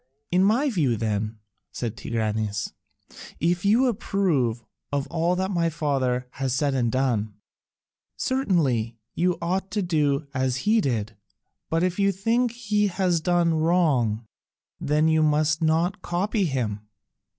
[0.31, 1.37] "In my view, then,"
[1.71, 2.73] said Tigranes,
[3.39, 7.35] "if you approve of all that my father has said and done,
[8.17, 11.15] certainly you ought to do as he did,
[11.69, 14.25] but if you think he has done wrong,
[14.79, 16.79] then you must not copy him."